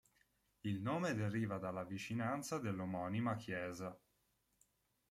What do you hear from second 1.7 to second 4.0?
vicinanza dell'omonima chiesa.